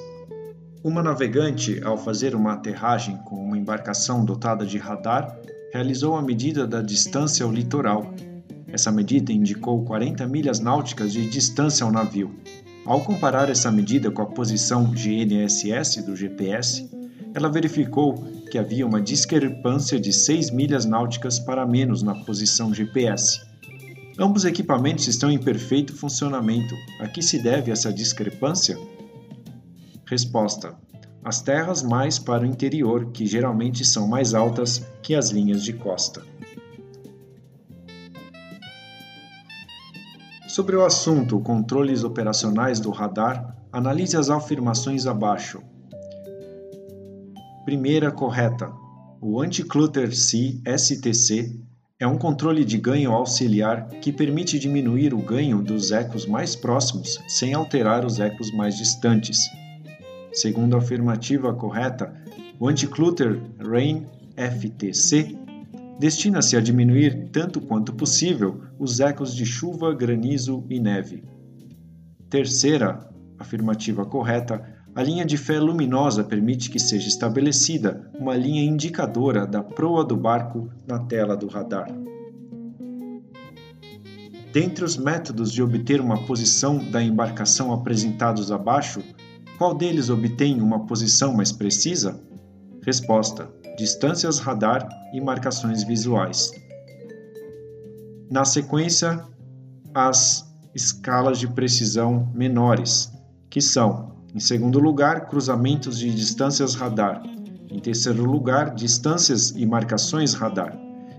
Uma 0.82 1.02
navegante, 1.02 1.82
ao 1.82 1.96
fazer 1.96 2.34
uma 2.34 2.52
aterragem 2.52 3.16
com 3.24 3.36
uma 3.36 3.56
embarcação 3.56 4.22
dotada 4.22 4.66
de 4.66 4.76
radar, 4.76 5.34
realizou 5.72 6.14
a 6.14 6.20
medida 6.20 6.66
da 6.66 6.82
distância 6.82 7.46
ao 7.46 7.50
litoral. 7.50 8.12
Essa 8.68 8.92
medida 8.92 9.32
indicou 9.32 9.82
40 9.82 10.26
milhas 10.26 10.60
náuticas 10.60 11.10
de 11.10 11.26
distância 11.26 11.86
ao 11.86 11.90
navio. 11.90 12.38
Ao 12.86 13.00
comparar 13.00 13.48
essa 13.48 13.72
medida 13.72 14.10
com 14.10 14.20
a 14.20 14.26
posição 14.26 14.92
GNSS 14.92 16.02
do 16.02 16.14
GPS, 16.14 16.86
ela 17.34 17.48
verificou 17.48 18.14
que 18.50 18.58
havia 18.58 18.86
uma 18.86 19.00
discrepância 19.00 19.98
de 19.98 20.12
6 20.12 20.50
milhas 20.50 20.84
náuticas 20.84 21.38
para 21.38 21.66
menos 21.66 22.02
na 22.02 22.14
posição 22.14 22.74
GPS. 22.74 23.40
Ambos 24.18 24.44
equipamentos 24.44 25.08
estão 25.08 25.30
em 25.30 25.38
perfeito 25.38 25.96
funcionamento. 25.96 26.74
A 27.00 27.08
que 27.08 27.22
se 27.22 27.42
deve 27.42 27.72
essa 27.72 27.90
discrepância? 27.90 28.78
Resposta: 30.04 30.74
As 31.24 31.40
terras 31.40 31.82
mais 31.82 32.18
para 32.18 32.42
o 32.42 32.46
interior, 32.46 33.12
que 33.12 33.24
geralmente 33.24 33.82
são 33.82 34.06
mais 34.06 34.34
altas 34.34 34.86
que 35.02 35.14
as 35.14 35.30
linhas 35.30 35.64
de 35.64 35.72
costa. 35.72 36.22
Sobre 40.54 40.76
o 40.76 40.84
assunto 40.84 41.40
controles 41.40 42.04
operacionais 42.04 42.78
do 42.78 42.92
radar, 42.92 43.56
analise 43.72 44.16
as 44.16 44.30
afirmações 44.30 45.04
abaixo. 45.04 45.60
Primeira 47.64 48.12
correta. 48.12 48.72
O 49.20 49.42
Anti-Clutter-C 49.42 50.60
STC 50.64 51.60
é 51.98 52.06
um 52.06 52.16
controle 52.16 52.64
de 52.64 52.78
ganho 52.78 53.10
auxiliar 53.10 53.88
que 54.00 54.12
permite 54.12 54.56
diminuir 54.56 55.12
o 55.12 55.18
ganho 55.18 55.60
dos 55.60 55.90
ecos 55.90 56.24
mais 56.24 56.54
próximos 56.54 57.18
sem 57.26 57.52
alterar 57.52 58.06
os 58.06 58.20
ecos 58.20 58.52
mais 58.52 58.76
distantes. 58.76 59.40
Segundo 60.32 60.76
a 60.76 60.78
afirmativa 60.78 61.52
correta, 61.52 62.14
o 62.60 62.68
Anti-Clutter 62.68 63.42
Rain 63.58 64.06
FTC 64.36 65.36
destina-se 65.98 66.56
a 66.56 66.60
diminuir 66.60 67.30
tanto 67.30 67.60
quanto 67.60 67.94
possível 67.94 68.60
os 68.78 69.00
ecos 69.00 69.34
de 69.34 69.46
chuva, 69.46 69.94
granizo 69.94 70.64
e 70.68 70.80
neve. 70.80 71.24
Terceira 72.28 73.08
afirmativa 73.38 74.04
correta, 74.04 74.62
a 74.94 75.02
linha 75.02 75.24
de 75.24 75.36
fé 75.36 75.58
luminosa 75.58 76.22
permite 76.22 76.70
que 76.70 76.78
seja 76.78 77.08
estabelecida 77.08 78.10
uma 78.18 78.36
linha 78.36 78.62
indicadora 78.62 79.46
da 79.46 79.62
proa 79.62 80.04
do 80.04 80.16
barco 80.16 80.70
na 80.86 81.00
tela 81.00 81.36
do 81.36 81.48
radar. 81.48 81.88
Dentre 84.52 84.84
os 84.84 84.96
métodos 84.96 85.50
de 85.50 85.60
obter 85.60 86.00
uma 86.00 86.24
posição 86.26 86.78
da 86.78 87.02
embarcação 87.02 87.72
apresentados 87.72 88.52
abaixo, 88.52 89.02
qual 89.58 89.74
deles 89.74 90.10
obtém 90.10 90.60
uma 90.60 90.86
posição 90.86 91.34
mais 91.34 91.50
precisa? 91.50 92.20
Resposta: 92.82 93.50
distâncias 93.76 94.38
radar 94.38 94.88
e 95.12 95.20
marcações 95.20 95.84
visuais. 95.84 96.50
Na 98.30 98.44
sequência, 98.44 99.22
as 99.94 100.44
escalas 100.74 101.38
de 101.38 101.46
precisão 101.48 102.30
menores, 102.34 103.12
que 103.50 103.60
são, 103.60 104.14
em 104.34 104.40
segundo 104.40 104.78
lugar, 104.78 105.28
cruzamentos 105.28 105.98
de 105.98 106.12
distâncias 106.12 106.74
radar, 106.74 107.22
em 107.70 107.78
terceiro 107.78 108.24
lugar, 108.24 108.74
distâncias 108.74 109.50
e 109.50 109.66
marcações 109.66 110.34
radar, 110.34 110.76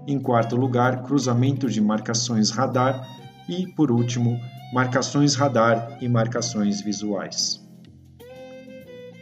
em 0.08 0.20
quarto 0.20 0.56
lugar, 0.56 1.04
cruzamento 1.04 1.70
de 1.70 1.82
marcações 1.82 2.50
radar 2.50 3.08
e, 3.48 3.68
por 3.74 3.92
último, 3.92 4.40
marcações 4.74 5.36
radar 5.36 5.98
e 6.02 6.08
marcações 6.08 6.82
visuais. 6.82 7.64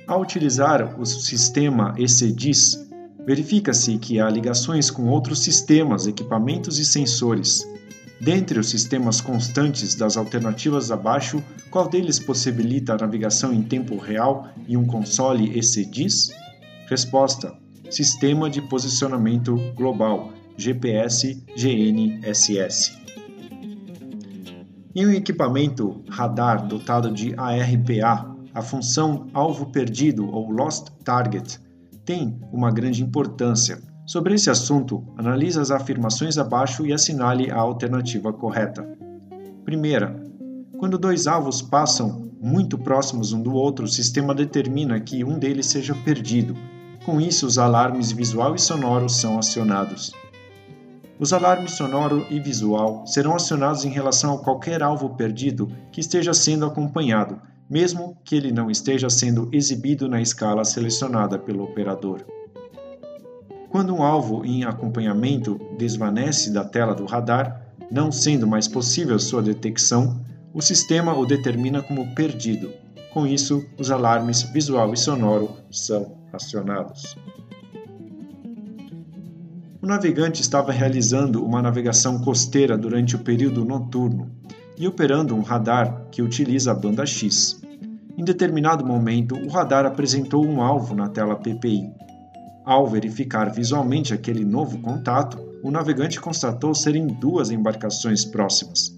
Ao 0.07 0.21
utilizar 0.21 0.99
o 0.99 1.05
sistema 1.05 1.93
ECDIS, 1.97 2.92
verifica-se 3.25 3.97
que 3.97 4.19
há 4.19 4.29
ligações 4.29 4.91
com 4.91 5.07
outros 5.07 5.39
sistemas, 5.39 6.07
equipamentos 6.07 6.77
e 6.77 6.85
sensores. 6.85 7.67
Dentre 8.19 8.59
os 8.59 8.69
sistemas 8.69 9.19
constantes 9.19 9.95
das 9.95 10.15
alternativas 10.15 10.91
abaixo, 10.91 11.43
qual 11.69 11.89
deles 11.89 12.19
possibilita 12.19 12.93
a 12.93 12.97
navegação 12.97 13.53
em 13.53 13.61
tempo 13.61 13.97
real 13.97 14.47
e 14.67 14.77
um 14.77 14.85
console 14.85 15.57
ECDIS? 15.57 16.31
Resposta: 16.87 17.53
Sistema 17.89 18.49
de 18.49 18.61
Posicionamento 18.61 19.55
Global, 19.75 20.31
GPS 20.57 21.43
GNSS. 21.57 23.03
Em 24.95 25.07
um 25.07 25.11
equipamento 25.11 26.03
radar 26.07 26.67
dotado 26.67 27.11
de 27.11 27.33
ARPA, 27.35 28.31
a 28.53 28.61
função 28.61 29.27
alvo 29.33 29.65
perdido 29.71 30.29
ou 30.29 30.51
lost 30.51 30.89
target 31.03 31.59
tem 32.05 32.39
uma 32.51 32.71
grande 32.71 33.01
importância. 33.01 33.81
Sobre 34.05 34.35
esse 34.35 34.49
assunto, 34.49 35.03
analise 35.17 35.59
as 35.59 35.71
afirmações 35.71 36.37
abaixo 36.37 36.85
e 36.85 36.91
assinale 36.91 37.49
a 37.49 37.57
alternativa 37.57 38.33
correta. 38.33 38.85
Primeira, 39.63 40.21
quando 40.77 40.97
dois 40.97 41.27
alvos 41.27 41.61
passam 41.61 42.29
muito 42.41 42.77
próximos 42.77 43.31
um 43.31 43.41
do 43.41 43.53
outro, 43.53 43.85
o 43.85 43.87
sistema 43.87 44.35
determina 44.35 44.99
que 44.99 45.23
um 45.23 45.39
deles 45.39 45.67
seja 45.67 45.95
perdido. 45.95 46.53
Com 47.05 47.21
isso, 47.21 47.47
os 47.47 47.57
alarmes 47.57 48.11
visual 48.11 48.53
e 48.53 48.59
sonoro 48.59 49.07
são 49.07 49.39
acionados. 49.39 50.11
Os 51.17 51.31
alarmes 51.31 51.71
sonoro 51.71 52.25
e 52.29 52.37
visual 52.39 53.07
serão 53.07 53.35
acionados 53.35 53.85
em 53.85 53.89
relação 53.89 54.33
a 54.33 54.39
qualquer 54.39 54.83
alvo 54.83 55.11
perdido 55.11 55.71
que 55.89 56.01
esteja 56.01 56.33
sendo 56.33 56.65
acompanhado, 56.65 57.39
mesmo 57.69 58.17
que 58.23 58.35
ele 58.35 58.51
não 58.51 58.69
esteja 58.69 59.09
sendo 59.09 59.49
exibido 59.51 60.07
na 60.07 60.21
escala 60.21 60.63
selecionada 60.63 61.39
pelo 61.39 61.63
operador. 61.63 62.25
Quando 63.69 63.95
um 63.95 64.03
alvo 64.03 64.45
em 64.45 64.63
acompanhamento 64.63 65.59
desvanece 65.77 66.51
da 66.51 66.63
tela 66.63 66.93
do 66.93 67.05
radar, 67.05 67.65
não 67.89 68.11
sendo 68.11 68.45
mais 68.45 68.67
possível 68.67 69.17
sua 69.17 69.41
detecção, 69.41 70.23
o 70.53 70.61
sistema 70.61 71.17
o 71.17 71.25
determina 71.25 71.81
como 71.81 72.13
perdido. 72.13 72.71
Com 73.11 73.25
isso, 73.25 73.65
os 73.77 73.89
alarmes 73.89 74.43
visual 74.43 74.93
e 74.93 74.97
sonoro 74.97 75.55
são 75.71 76.17
acionados. 76.31 77.15
O 79.81 79.85
navegante 79.85 80.41
estava 80.41 80.71
realizando 80.71 81.43
uma 81.43 81.61
navegação 81.61 82.19
costeira 82.19 82.77
durante 82.77 83.15
o 83.15 83.19
período 83.19 83.65
noturno 83.65 84.31
e 84.77 84.87
operando 84.87 85.35
um 85.35 85.41
radar 85.41 86.07
que 86.11 86.21
utiliza 86.21 86.71
a 86.71 86.75
banda 86.75 87.05
X. 87.05 87.61
Em 88.17 88.23
determinado 88.23 88.85
momento, 88.85 89.35
o 89.35 89.49
radar 89.49 89.85
apresentou 89.85 90.45
um 90.45 90.61
alvo 90.61 90.95
na 90.95 91.09
tela 91.09 91.35
PPI. 91.35 91.91
Ao 92.65 92.87
verificar 92.87 93.51
visualmente 93.51 94.13
aquele 94.13 94.45
novo 94.45 94.79
contato, 94.79 95.37
o 95.63 95.71
navegante 95.71 96.19
constatou 96.19 96.73
serem 96.73 97.07
duas 97.07 97.51
embarcações 97.51 98.23
próximas. 98.23 98.97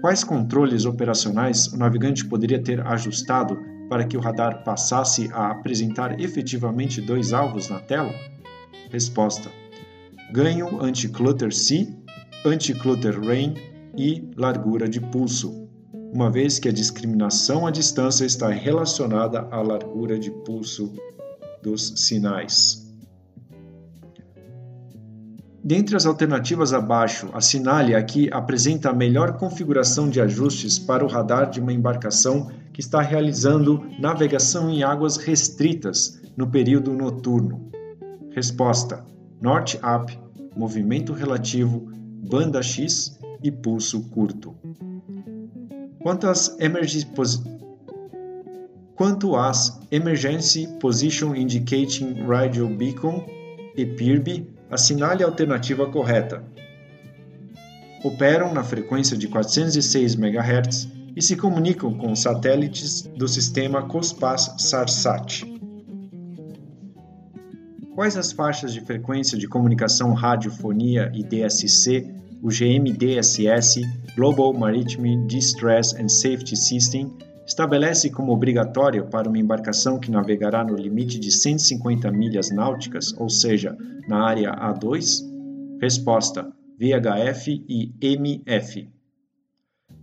Quais 0.00 0.22
controles 0.22 0.84
operacionais 0.84 1.68
o 1.68 1.78
navegante 1.78 2.24
poderia 2.26 2.62
ter 2.62 2.86
ajustado 2.86 3.58
para 3.88 4.04
que 4.04 4.16
o 4.16 4.20
radar 4.20 4.62
passasse 4.62 5.30
a 5.32 5.50
apresentar 5.50 6.20
efetivamente 6.20 7.00
dois 7.00 7.32
alvos 7.32 7.68
na 7.68 7.78
tela? 7.80 8.12
Resposta: 8.90 9.50
ganho 10.32 10.82
anti-clutter 10.82 11.52
C, 11.52 11.88
anti-clutter 12.44 13.18
rain 13.20 13.54
e 13.96 14.28
largura 14.36 14.88
de 14.88 15.00
pulso, 15.00 15.68
uma 16.12 16.30
vez 16.30 16.58
que 16.58 16.68
a 16.68 16.72
discriminação 16.72 17.66
à 17.66 17.70
distância 17.70 18.24
está 18.24 18.48
relacionada 18.48 19.48
à 19.50 19.60
largura 19.60 20.18
de 20.18 20.30
pulso 20.30 20.92
dos 21.62 21.94
sinais. 21.96 22.84
Dentre 25.66 25.96
as 25.96 26.04
alternativas 26.04 26.74
abaixo, 26.74 27.30
a 27.32 28.02
que 28.02 28.30
apresenta 28.30 28.90
a 28.90 28.92
melhor 28.92 29.38
configuração 29.38 30.10
de 30.10 30.20
ajustes 30.20 30.78
para 30.78 31.02
o 31.02 31.08
radar 31.08 31.48
de 31.48 31.58
uma 31.58 31.72
embarcação 31.72 32.50
que 32.70 32.80
está 32.80 33.00
realizando 33.00 33.82
navegação 33.98 34.68
em 34.68 34.82
águas 34.82 35.16
restritas 35.16 36.20
no 36.36 36.46
período 36.46 36.92
noturno? 36.92 37.70
Resposta: 38.32 39.02
Norte 39.40 39.78
Up, 39.78 40.18
movimento 40.54 41.14
relativo, 41.14 41.90
banda 42.28 42.62
X 42.62 43.18
e 43.44 43.52
pulso 43.52 44.08
curto. 44.08 44.56
Quanto 46.00 46.26
às 46.26 46.58
emergency, 46.58 47.06
Quanto 48.96 49.36
às 49.36 49.80
Emergency 49.90 50.68
Position 50.80 51.34
Indicating 51.34 52.24
Radio 52.26 52.68
Beacon 52.68 53.26
e 53.76 53.84
PIRB, 53.84 54.48
assinale 54.70 55.22
a 55.22 55.26
alternativa 55.26 55.90
correta. 55.90 56.44
Operam 58.04 58.54
na 58.54 58.62
frequência 58.62 59.16
de 59.16 59.26
406 59.26 60.14
MHz 60.14 60.88
e 61.16 61.22
se 61.22 61.36
comunicam 61.36 61.92
com 61.94 62.14
satélites 62.14 63.02
do 63.02 63.26
sistema 63.26 63.82
COSPAS-SARSAT. 63.82 65.44
Quais 67.94 68.16
as 68.16 68.32
faixas 68.32 68.72
de 68.72 68.80
frequência 68.80 69.38
de 69.38 69.48
comunicação 69.48 70.12
radiofonia 70.12 71.10
e 71.14 71.22
DSC, 71.22 72.12
o 72.44 72.48
GMDSS, 72.48 73.80
Global 74.14 74.52
Maritime 74.52 75.26
Distress 75.26 75.94
and 75.94 76.10
Safety 76.10 76.54
System, 76.54 77.10
estabelece 77.46 78.10
como 78.10 78.32
obrigatória 78.32 79.02
para 79.02 79.30
uma 79.30 79.38
embarcação 79.38 79.98
que 79.98 80.10
navegará 80.10 80.62
no 80.62 80.76
limite 80.76 81.18
de 81.18 81.32
150 81.32 82.10
milhas 82.12 82.50
náuticas, 82.50 83.14
ou 83.16 83.30
seja, 83.30 83.74
na 84.06 84.26
área 84.26 84.52
A2? 84.56 85.24
Resposta: 85.80 86.52
VHF 86.78 87.64
e 87.66 87.94
MF. 88.02 88.90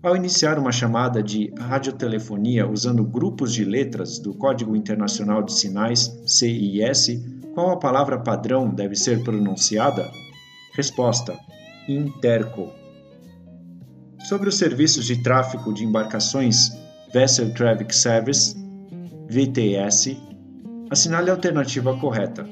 Ao 0.01 0.15
iniciar 0.15 0.57
uma 0.57 0.71
chamada 0.71 1.21
de 1.21 1.53
radiotelefonia 1.55 2.67
usando 2.67 3.03
grupos 3.03 3.53
de 3.53 3.63
letras 3.63 4.17
do 4.17 4.33
Código 4.33 4.75
Internacional 4.75 5.43
de 5.43 5.53
Sinais, 5.53 6.19
CIS, 6.25 7.23
qual 7.53 7.69
a 7.69 7.77
palavra 7.77 8.17
padrão 8.17 8.67
deve 8.67 8.95
ser 8.95 9.23
pronunciada? 9.23 10.09
Resposta: 10.73 11.37
Interco. 11.87 12.71
Sobre 14.27 14.49
os 14.49 14.55
serviços 14.55 15.05
de 15.05 15.21
tráfego 15.23 15.73
de 15.73 15.83
embarcações 15.83 16.71
Vessel 17.11 17.53
Traffic 17.53 17.93
Service, 17.93 18.55
VTS, 19.27 20.15
assinale 20.89 21.29
a 21.29 21.33
alternativa 21.33 21.97
correta. 21.97 22.47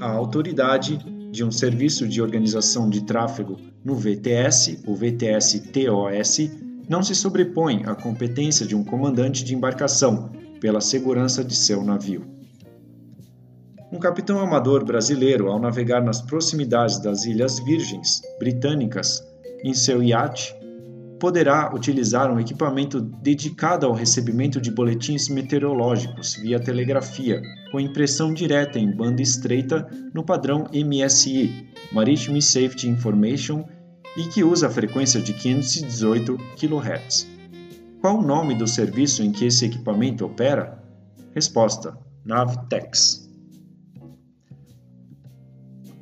A 0.00 0.10
autoridade 0.10 0.98
de 1.30 1.42
um 1.42 1.50
serviço 1.50 2.06
de 2.06 2.20
organização 2.20 2.90
de 2.90 3.02
tráfego 3.04 3.58
no 3.82 3.94
VTS, 3.94 4.80
o 4.86 4.94
VTS-TOS, 4.94 6.50
não 6.88 7.02
se 7.02 7.14
sobrepõe 7.14 7.82
à 7.86 7.94
competência 7.94 8.66
de 8.66 8.76
um 8.76 8.84
comandante 8.84 9.42
de 9.42 9.54
embarcação 9.54 10.30
pela 10.60 10.80
segurança 10.80 11.42
de 11.42 11.56
seu 11.56 11.82
navio. 11.82 12.41
Um 13.92 13.98
capitão 13.98 14.40
amador 14.40 14.86
brasileiro, 14.86 15.50
ao 15.50 15.60
navegar 15.60 16.02
nas 16.02 16.22
proximidades 16.22 16.98
das 16.98 17.26
Ilhas 17.26 17.58
Virgens 17.58 18.22
Britânicas 18.38 19.22
em 19.62 19.74
seu 19.74 20.02
iate, 20.02 20.56
poderá 21.20 21.70
utilizar 21.74 22.32
um 22.32 22.40
equipamento 22.40 23.02
dedicado 23.02 23.84
ao 23.84 23.92
recebimento 23.92 24.62
de 24.62 24.70
boletins 24.70 25.28
meteorológicos 25.28 26.36
via 26.36 26.58
telegrafia, 26.58 27.42
com 27.70 27.78
impressão 27.78 28.32
direta 28.32 28.78
em 28.78 28.90
banda 28.90 29.20
estreita 29.20 29.86
no 30.14 30.24
padrão 30.24 30.66
MSI, 30.72 31.68
Maritime 31.92 32.40
Safety 32.40 32.88
Information, 32.88 33.62
e 34.16 34.22
que 34.24 34.42
usa 34.42 34.68
a 34.68 34.70
frequência 34.70 35.20
de 35.20 35.34
518 35.34 36.38
kHz. 36.56 37.28
Qual 38.00 38.18
o 38.18 38.22
nome 38.22 38.54
do 38.54 38.66
serviço 38.66 39.22
em 39.22 39.30
que 39.30 39.44
esse 39.44 39.66
equipamento 39.66 40.24
opera? 40.24 40.82
Resposta: 41.34 41.94
Navtex 42.24 43.30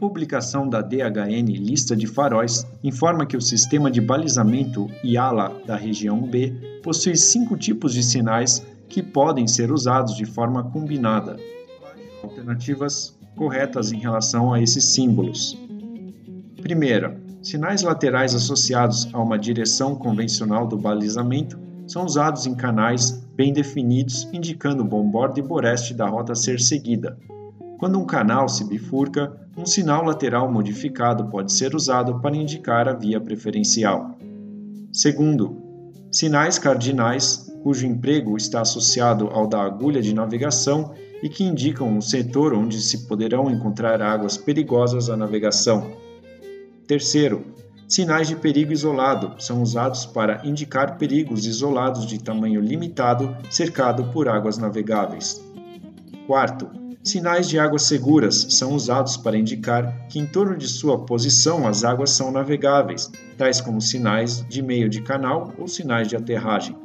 publicação 0.00 0.66
da 0.66 0.80
DHN 0.80 1.45
Lista 1.59 1.95
de 1.95 2.07
Faróis 2.07 2.66
informa 2.83 3.26
que 3.26 3.37
o 3.37 3.40
sistema 3.40 3.90
de 3.90 4.00
balizamento 4.00 4.90
IALA 5.04 5.52
da 5.66 5.76
região 5.76 6.22
B 6.22 6.81
possui 6.83 7.14
cinco 7.16 7.55
tipos 7.55 7.92
de 7.92 8.03
sinais 8.03 8.66
que 8.88 9.03
podem 9.03 9.46
ser 9.46 9.70
usados 9.70 10.16
de 10.16 10.25
forma 10.25 10.64
combinada. 10.64 11.37
Alternativas 12.22 13.14
corretas 13.37 13.92
em 13.92 13.98
relação 13.98 14.55
a 14.55 14.62
esses 14.62 14.85
símbolos. 14.85 15.57
Primeira, 16.62 17.20
sinais 17.42 17.83
laterais 17.83 18.35
associados 18.35 19.07
a 19.12 19.20
uma 19.20 19.38
direção 19.38 19.94
convencional 19.94 20.66
do 20.66 20.79
balizamento 20.79 21.59
são 21.87 22.07
usados 22.07 22.46
em 22.46 22.55
canais 22.55 23.22
bem 23.35 23.53
definidos, 23.53 24.27
indicando 24.33 24.83
o 24.83 24.87
bombordo 24.87 25.38
e 25.38 25.42
boreste 25.42 25.92
da 25.92 26.09
rota 26.09 26.33
a 26.33 26.37
ser 26.37 26.59
seguida. 26.59 27.18
Quando 27.81 27.99
um 27.99 28.05
canal 28.05 28.47
se 28.47 28.62
bifurca, 28.62 29.35
um 29.57 29.64
sinal 29.64 30.05
lateral 30.05 30.53
modificado 30.53 31.25
pode 31.31 31.51
ser 31.51 31.75
usado 31.75 32.21
para 32.21 32.37
indicar 32.37 32.87
a 32.87 32.93
via 32.93 33.19
preferencial. 33.19 34.19
Segundo, 34.93 35.57
sinais 36.12 36.59
cardinais, 36.59 37.51
cujo 37.62 37.87
emprego 37.87 38.37
está 38.37 38.61
associado 38.61 39.29
ao 39.29 39.47
da 39.47 39.62
agulha 39.62 40.03
de 40.03 40.14
navegação 40.14 40.93
e 41.23 41.29
que 41.31 41.43
indicam 41.43 41.97
o 41.97 42.03
setor 42.03 42.53
onde 42.53 42.83
se 42.83 43.07
poderão 43.07 43.51
encontrar 43.51 44.03
águas 44.03 44.37
perigosas 44.37 45.09
à 45.09 45.16
navegação. 45.16 45.90
Terceiro, 46.87 47.47
sinais 47.88 48.29
de 48.29 48.37
perigo 48.37 48.75
isolado 48.75 49.43
são 49.43 49.62
usados 49.62 50.05
para 50.05 50.47
indicar 50.47 50.99
perigos 50.99 51.47
isolados 51.47 52.05
de 52.05 52.23
tamanho 52.23 52.61
limitado 52.61 53.35
cercado 53.51 54.05
por 54.12 54.29
águas 54.29 54.59
navegáveis. 54.59 55.43
Quarto, 56.27 56.81
Sinais 57.03 57.49
de 57.49 57.59
águas 57.59 57.85
seguras 57.85 58.47
são 58.51 58.75
usados 58.75 59.17
para 59.17 59.37
indicar 59.37 60.07
que 60.09 60.19
em 60.19 60.27
torno 60.27 60.55
de 60.55 60.69
sua 60.69 61.07
posição 61.07 61.67
as 61.67 61.83
águas 61.83 62.11
são 62.11 62.31
navegáveis, 62.31 63.11
tais 63.39 63.59
como 63.59 63.81
sinais 63.81 64.47
de 64.47 64.61
meio 64.61 64.87
de 64.87 65.01
canal 65.01 65.55
ou 65.57 65.67
sinais 65.67 66.09
de 66.09 66.17
aterragem. 66.17 66.77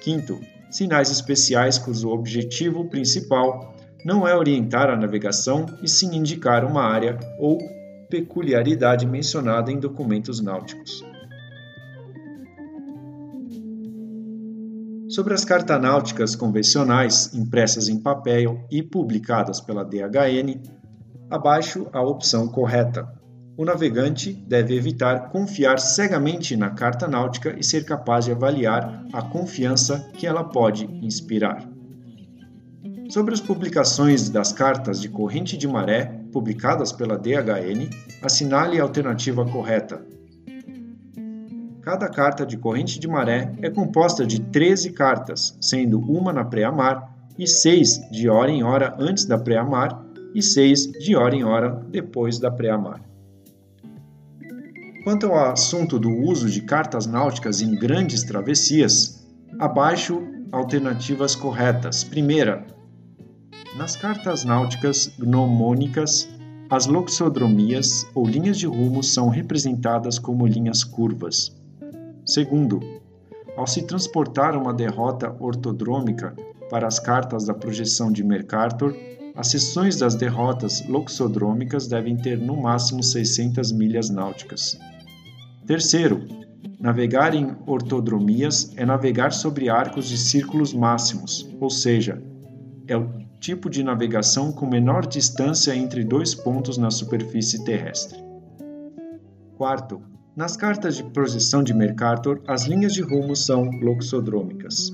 Quinto, 0.00 0.40
sinais 0.68 1.12
especiais 1.12 1.78
cujo 1.78 2.08
objetivo 2.08 2.86
principal 2.86 3.76
não 4.04 4.26
é 4.26 4.36
orientar 4.36 4.90
a 4.90 4.96
navegação 4.96 5.64
e 5.80 5.88
sim 5.88 6.16
indicar 6.16 6.64
uma 6.64 6.82
área 6.82 7.16
ou 7.38 7.58
peculiaridade 8.10 9.06
mencionada 9.06 9.70
em 9.70 9.78
documentos 9.78 10.40
náuticos. 10.40 11.04
Sobre 15.14 15.32
as 15.32 15.44
cartanáuticas 15.44 16.34
convencionais, 16.34 17.32
impressas 17.32 17.88
em 17.88 18.00
papel 18.00 18.66
e 18.68 18.82
publicadas 18.82 19.60
pela 19.60 19.84
DHN, 19.84 20.60
abaixo 21.30 21.86
a 21.92 22.02
opção 22.02 22.48
correta. 22.48 23.08
O 23.56 23.64
navegante 23.64 24.32
deve 24.32 24.74
evitar 24.74 25.30
confiar 25.30 25.78
cegamente 25.78 26.56
na 26.56 26.70
carta 26.70 27.06
náutica 27.06 27.54
e 27.56 27.62
ser 27.62 27.84
capaz 27.84 28.24
de 28.24 28.32
avaliar 28.32 29.06
a 29.12 29.22
confiança 29.22 30.04
que 30.14 30.26
ela 30.26 30.42
pode 30.42 30.86
inspirar. 31.00 31.64
Sobre 33.08 33.34
as 33.34 33.40
publicações 33.40 34.28
das 34.28 34.52
cartas 34.52 35.00
de 35.00 35.08
corrente 35.08 35.56
de 35.56 35.68
maré 35.68 36.06
publicadas 36.32 36.90
pela 36.90 37.16
DHN, 37.16 37.88
assinale 38.20 38.80
a 38.80 38.82
alternativa 38.82 39.46
correta, 39.46 40.04
Cada 41.84 42.08
carta 42.08 42.46
de 42.46 42.56
corrente 42.56 42.98
de 42.98 43.06
maré 43.06 43.52
é 43.60 43.68
composta 43.68 44.26
de 44.26 44.40
13 44.40 44.92
cartas, 44.92 45.54
sendo 45.60 46.00
uma 46.00 46.32
na 46.32 46.42
pré-amar 46.42 47.14
e 47.38 47.46
seis 47.46 48.00
de 48.10 48.26
hora 48.26 48.50
em 48.50 48.62
hora 48.62 48.96
antes 48.98 49.26
da 49.26 49.36
pré-amar 49.36 50.02
e 50.34 50.42
seis 50.42 50.90
de 50.90 51.14
hora 51.14 51.36
em 51.36 51.44
hora 51.44 51.84
depois 51.90 52.38
da 52.38 52.50
pré-amar. 52.50 53.02
Quanto 55.04 55.26
ao 55.26 55.52
assunto 55.52 55.98
do 55.98 56.08
uso 56.08 56.48
de 56.48 56.62
cartas 56.62 57.04
náuticas 57.04 57.60
em 57.60 57.74
grandes 57.74 58.22
travessias, 58.22 59.22
abaixo 59.58 60.26
alternativas 60.52 61.34
corretas. 61.34 62.02
Primeira, 62.02 62.64
nas 63.76 63.94
cartas 63.94 64.42
náuticas 64.42 65.12
gnomônicas, 65.18 66.30
as 66.70 66.86
loxodromias 66.86 68.06
ou 68.14 68.26
linhas 68.26 68.56
de 68.56 68.66
rumo 68.66 69.02
são 69.02 69.28
representadas 69.28 70.18
como 70.18 70.46
linhas 70.46 70.82
curvas. 70.82 71.62
Segundo, 72.26 72.80
ao 73.56 73.66
se 73.66 73.82
transportar 73.82 74.56
uma 74.56 74.72
derrota 74.72 75.34
ortodrômica 75.38 76.34
para 76.70 76.86
as 76.86 76.98
cartas 76.98 77.44
da 77.44 77.54
projeção 77.54 78.10
de 78.10 78.24
Mercator, 78.24 78.94
as 79.36 79.48
seções 79.48 79.98
das 79.98 80.14
derrotas 80.14 80.86
loxodrômicas 80.88 81.86
devem 81.86 82.16
ter 82.16 82.38
no 82.38 82.56
máximo 82.56 83.02
600 83.02 83.72
milhas 83.72 84.08
náuticas. 84.08 84.78
Terceiro, 85.66 86.24
navegar 86.80 87.34
em 87.34 87.54
ortodromias 87.66 88.72
é 88.76 88.86
navegar 88.86 89.32
sobre 89.32 89.68
arcos 89.68 90.08
de 90.08 90.16
círculos 90.16 90.72
máximos, 90.72 91.48
ou 91.60 91.68
seja, 91.68 92.22
é 92.86 92.96
o 92.96 93.08
tipo 93.40 93.68
de 93.68 93.82
navegação 93.82 94.52
com 94.52 94.66
menor 94.66 95.06
distância 95.06 95.74
entre 95.74 96.04
dois 96.04 96.34
pontos 96.34 96.78
na 96.78 96.90
superfície 96.90 97.64
terrestre. 97.64 98.22
Quarto, 99.56 100.00
Nas 100.36 100.56
cartas 100.56 100.96
de 100.96 101.04
posição 101.04 101.62
de 101.62 101.72
Mercator, 101.72 102.42
as 102.48 102.64
linhas 102.64 102.92
de 102.92 103.02
rumo 103.02 103.36
são 103.36 103.70
loxodrômicas. 103.80 104.90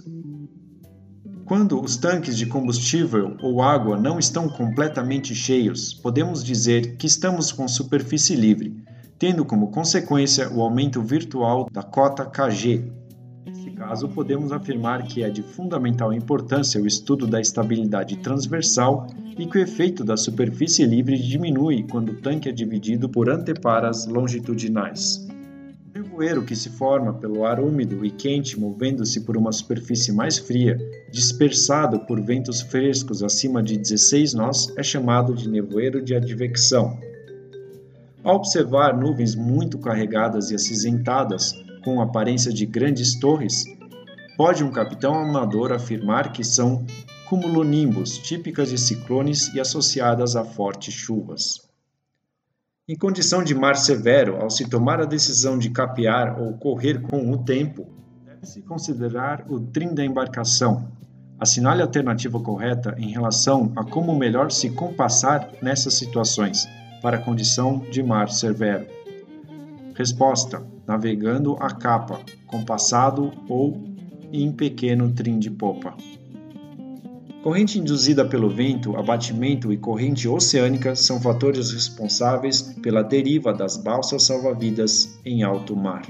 Quando 1.46 1.82
os 1.82 1.96
tanques 1.96 2.36
de 2.36 2.44
combustível 2.44 3.38
ou 3.42 3.62
água 3.62 3.98
não 3.98 4.18
estão 4.18 4.50
completamente 4.50 5.34
cheios, 5.34 5.94
podemos 5.94 6.44
dizer 6.44 6.96
que 6.98 7.06
estamos 7.06 7.52
com 7.52 7.66
superfície 7.66 8.36
livre, 8.36 8.84
tendo 9.18 9.42
como 9.42 9.70
consequência 9.70 10.50
o 10.50 10.60
aumento 10.60 11.00
virtual 11.00 11.70
da 11.72 11.82
cota 11.82 12.26
KG. 12.26 12.92
Caso, 13.80 14.10
podemos 14.10 14.52
afirmar 14.52 15.04
que 15.04 15.22
é 15.22 15.30
de 15.30 15.42
fundamental 15.42 16.12
importância 16.12 16.78
o 16.78 16.86
estudo 16.86 17.26
da 17.26 17.40
estabilidade 17.40 18.14
transversal 18.18 19.06
e 19.38 19.46
que 19.46 19.56
o 19.56 19.62
efeito 19.62 20.04
da 20.04 20.18
superfície 20.18 20.84
livre 20.84 21.16
diminui 21.16 21.84
quando 21.84 22.10
o 22.10 22.16
tanque 22.16 22.50
é 22.50 22.52
dividido 22.52 23.08
por 23.08 23.30
anteparas 23.30 24.06
longitudinais. 24.06 25.26
O 25.94 25.98
nevoeiro 25.98 26.44
que 26.44 26.54
se 26.54 26.68
forma 26.68 27.14
pelo 27.14 27.46
ar 27.46 27.58
úmido 27.58 28.04
e 28.04 28.10
quente 28.10 28.60
movendo-se 28.60 29.22
por 29.22 29.34
uma 29.34 29.50
superfície 29.50 30.12
mais 30.12 30.36
fria, 30.36 30.76
dispersado 31.10 32.00
por 32.00 32.20
ventos 32.20 32.60
frescos 32.60 33.22
acima 33.22 33.62
de 33.62 33.78
16 33.78 34.34
nós, 34.34 34.70
é 34.76 34.82
chamado 34.82 35.32
de 35.32 35.48
nevoeiro 35.48 36.02
de 36.02 36.14
advecção. 36.14 36.98
Ao 38.22 38.36
observar 38.36 38.94
nuvens 38.94 39.34
muito 39.34 39.78
carregadas 39.78 40.50
e 40.50 40.54
acinzentadas, 40.54 41.54
com 41.84 42.00
aparência 42.00 42.52
de 42.52 42.66
grandes 42.66 43.18
torres, 43.18 43.64
pode 44.36 44.64
um 44.64 44.70
capitão 44.70 45.14
amador 45.14 45.72
afirmar 45.72 46.32
que 46.32 46.42
são 46.44 46.84
cumulonimbus 47.28 48.18
típicas 48.18 48.70
de 48.70 48.78
ciclones 48.78 49.52
e 49.54 49.60
associadas 49.60 50.34
a 50.34 50.44
fortes 50.44 50.92
chuvas. 50.92 51.70
Em 52.88 52.96
condição 52.96 53.44
de 53.44 53.54
mar 53.54 53.76
severo, 53.76 54.42
ao 54.42 54.50
se 54.50 54.68
tomar 54.68 55.00
a 55.00 55.04
decisão 55.04 55.56
de 55.56 55.70
capear 55.70 56.40
ou 56.42 56.54
correr 56.54 57.00
com 57.00 57.30
o 57.30 57.38
tempo, 57.38 57.86
deve-se 58.24 58.62
considerar 58.62 59.44
o 59.48 59.60
trim 59.60 59.94
da 59.94 60.04
embarcação. 60.04 60.88
Assinale 61.38 61.82
a 61.82 61.84
alternativa 61.84 62.40
correta 62.40 62.96
em 62.98 63.12
relação 63.12 63.72
a 63.76 63.84
como 63.84 64.18
melhor 64.18 64.50
se 64.50 64.70
compassar 64.70 65.50
nessas 65.62 65.94
situações 65.94 66.66
para 67.00 67.18
a 67.18 67.22
condição 67.22 67.78
de 67.90 68.02
mar 68.02 68.28
severo. 68.28 68.86
Resposta: 69.94 70.60
navegando 70.90 71.56
a 71.60 71.70
capa, 71.70 72.18
compassado 72.48 73.30
ou 73.48 73.80
em 74.32 74.50
pequeno 74.50 75.12
trim 75.12 75.38
de 75.38 75.48
popa. 75.48 75.94
Corrente 77.44 77.78
induzida 77.78 78.24
pelo 78.24 78.50
vento, 78.50 78.96
abatimento 78.96 79.72
e 79.72 79.76
corrente 79.76 80.26
oceânica 80.26 80.96
são 80.96 81.20
fatores 81.20 81.70
responsáveis 81.70 82.60
pela 82.82 83.04
deriva 83.04 83.54
das 83.54 83.76
balsas 83.76 84.24
salva-vidas 84.24 85.16
em 85.24 85.44
alto 85.44 85.76
mar. 85.76 86.02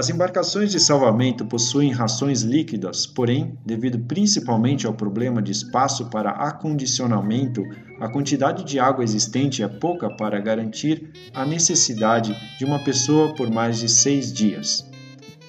As 0.00 0.08
embarcações 0.08 0.70
de 0.70 0.80
salvamento 0.80 1.44
possuem 1.44 1.92
rações 1.92 2.40
líquidas, 2.40 3.06
porém, 3.06 3.58
devido 3.66 3.98
principalmente 3.98 4.86
ao 4.86 4.94
problema 4.94 5.42
de 5.42 5.52
espaço 5.52 6.08
para 6.08 6.30
acondicionamento, 6.30 7.62
a 8.00 8.08
quantidade 8.08 8.64
de 8.64 8.80
água 8.80 9.04
existente 9.04 9.62
é 9.62 9.68
pouca 9.68 10.08
para 10.08 10.40
garantir 10.40 11.10
a 11.34 11.44
necessidade 11.44 12.34
de 12.58 12.64
uma 12.64 12.78
pessoa 12.78 13.34
por 13.34 13.50
mais 13.50 13.78
de 13.78 13.90
seis 13.90 14.32
dias. 14.32 14.88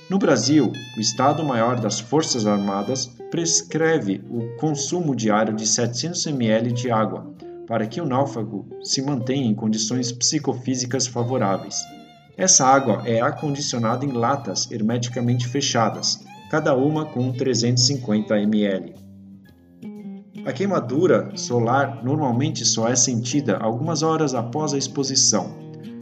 No 0.10 0.20
Brasil, 0.20 0.74
o 0.98 1.00
Estado-Maior 1.00 1.80
das 1.80 2.02
Forças 2.02 2.46
Armadas 2.46 3.06
prescreve 3.32 4.22
o 4.30 4.58
consumo 4.58 5.16
diário 5.16 5.56
de 5.56 5.66
700 5.66 6.28
ml 6.28 6.74
de 6.74 6.92
água 6.92 7.34
para 7.66 7.88
que 7.88 8.02
o 8.02 8.06
náufrago 8.06 8.68
se 8.84 9.02
mantenha 9.02 9.48
em 9.48 9.56
condições 9.56 10.12
psicofísicas 10.12 11.08
favoráveis. 11.08 11.78
Essa 12.38 12.66
água 12.66 13.04
é 13.06 13.22
acondicionada 13.22 14.06
em 14.06 14.12
latas 14.12 14.70
hermeticamente 14.72 15.48
fechadas, 15.48 16.20
cada 16.50 16.76
uma 16.76 17.06
com 17.06 17.32
350 17.32 18.40
ml. 18.40 18.96
A 20.46 20.52
queimadura 20.52 21.32
solar 21.36 22.04
normalmente 22.04 22.66
só 22.66 22.88
é 22.88 22.96
sentida 22.96 23.58
algumas 23.58 24.02
horas 24.02 24.34
após 24.34 24.74
a 24.74 24.78
exposição. 24.78 25.56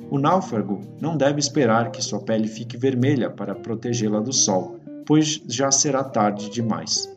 O 0.09 0.17
náufrago 0.17 0.81
não 1.01 1.17
deve 1.17 1.39
esperar 1.39 1.91
que 1.91 2.01
sua 2.01 2.21
pele 2.21 2.47
fique 2.47 2.77
vermelha 2.77 3.29
para 3.29 3.53
protegê-la 3.53 4.21
do 4.21 4.31
sol, 4.31 4.79
pois 5.05 5.41
já 5.47 5.71
será 5.71 6.03
tarde 6.03 6.49
demais. 6.49 7.09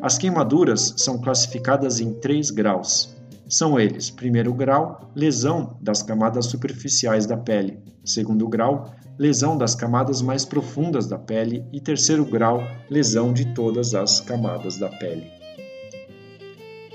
As 0.00 0.16
queimaduras 0.16 0.94
são 0.96 1.18
classificadas 1.18 1.98
em 1.98 2.14
três 2.14 2.50
graus. 2.50 3.17
São 3.48 3.80
eles: 3.80 4.10
primeiro 4.10 4.52
grau, 4.52 5.10
lesão 5.14 5.78
das 5.80 6.02
camadas 6.02 6.46
superficiais 6.46 7.24
da 7.24 7.36
pele, 7.36 7.78
segundo 8.04 8.46
grau, 8.46 8.92
lesão 9.18 9.56
das 9.56 9.74
camadas 9.74 10.20
mais 10.20 10.44
profundas 10.44 11.06
da 11.06 11.18
pele 11.18 11.64
e 11.72 11.80
terceiro 11.80 12.24
grau, 12.26 12.62
lesão 12.90 13.32
de 13.32 13.46
todas 13.54 13.94
as 13.94 14.20
camadas 14.20 14.76
da 14.76 14.88
pele. 14.88 15.26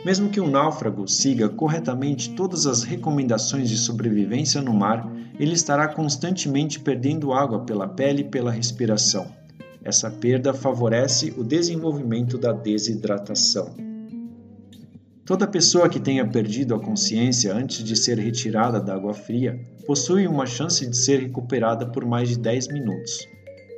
Mesmo 0.05 0.29
que 0.29 0.39
um 0.39 0.49
náufrago 0.49 1.07
siga 1.07 1.49
corretamente 1.49 2.31
todas 2.31 2.67
as 2.67 2.83
recomendações 2.83 3.69
de 3.69 3.77
sobrevivência 3.77 4.61
no 4.61 4.73
mar, 4.73 5.09
ele 5.39 5.53
estará 5.53 5.87
constantemente 5.87 6.79
perdendo 6.79 7.33
água 7.33 7.61
pela 7.61 7.87
pele 7.87 8.21
e 8.21 8.29
pela 8.29 8.51
respiração. 8.51 9.25
Essa 9.83 10.11
perda 10.11 10.53
favorece 10.53 11.33
o 11.37 11.43
desenvolvimento 11.43 12.37
da 12.37 12.51
desidratação. 12.51 13.92
Toda 15.25 15.47
pessoa 15.47 15.87
que 15.87 16.01
tenha 16.01 16.27
perdido 16.27 16.75
a 16.75 16.79
consciência 16.79 17.55
antes 17.55 17.81
de 17.81 17.95
ser 17.95 18.19
retirada 18.19 18.77
da 18.77 18.93
água 18.93 19.13
fria 19.13 19.57
possui 19.87 20.27
uma 20.27 20.45
chance 20.45 20.85
de 20.85 20.97
ser 20.97 21.21
recuperada 21.21 21.85
por 21.85 22.05
mais 22.05 22.27
de 22.27 22.37
10 22.37 22.67
minutos. 22.67 23.25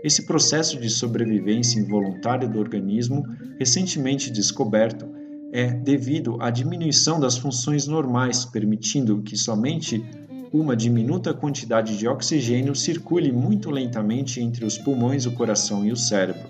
Esse 0.04 0.26
processo 0.26 0.80
de 0.80 0.90
sobrevivência 0.90 1.80
involuntária 1.80 2.48
do 2.48 2.60
organismo, 2.60 3.24
recentemente 3.60 4.32
descoberto, 4.32 5.08
é 5.54 5.68
devido 5.68 6.42
à 6.42 6.50
diminuição 6.50 7.20
das 7.20 7.38
funções 7.38 7.86
normais, 7.86 8.44
permitindo 8.44 9.22
que 9.22 9.38
somente 9.38 10.04
uma 10.52 10.76
diminuta 10.76 11.32
quantidade 11.32 11.96
de 11.96 12.08
oxigênio 12.08 12.74
circule 12.74 13.32
muito 13.32 13.70
lentamente 13.70 14.42
entre 14.42 14.66
os 14.66 14.80
pulmões, 14.80 15.28
o 15.28 15.32
coração 15.32 15.86
e 15.86 15.92
o 15.92 15.96
cérebro, 15.96 16.50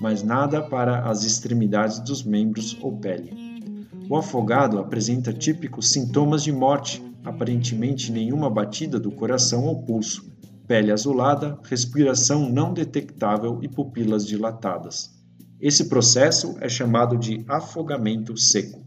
mas 0.00 0.22
nada 0.22 0.62
para 0.62 1.00
as 1.10 1.24
extremidades 1.24 2.00
dos 2.00 2.22
membros 2.22 2.74
ou 2.80 2.96
pele. 2.96 3.49
O 4.10 4.16
afogado 4.16 4.80
apresenta 4.80 5.32
típicos 5.32 5.92
sintomas 5.92 6.42
de 6.42 6.50
morte, 6.50 7.00
aparentemente 7.22 8.10
nenhuma 8.10 8.50
batida 8.50 8.98
do 8.98 9.12
coração 9.12 9.66
ou 9.66 9.84
pulso, 9.84 10.36
pele 10.66 10.90
azulada, 10.90 11.56
respiração 11.62 12.50
não 12.50 12.74
detectável 12.74 13.60
e 13.62 13.68
pupilas 13.68 14.26
dilatadas. 14.26 15.10
Esse 15.60 15.88
processo 15.88 16.56
é 16.60 16.68
chamado 16.68 17.16
de 17.16 17.44
afogamento 17.46 18.36
seco. 18.36 18.84